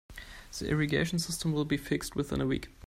[0.57, 2.69] The irrigation system will be fixed within a week.